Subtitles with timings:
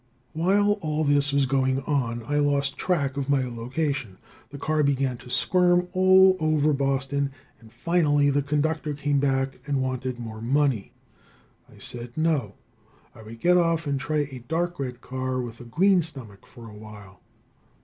[0.33, 4.17] While all this was going on I lost track of my location.
[4.49, 9.59] The car began to squirm around all over Boston, and finally the conductor came back
[9.67, 10.91] and wanted more money.
[11.71, 12.55] I said no,
[13.13, 16.67] I would get off and try a dark red car with a green stomach for
[16.67, 17.21] a while.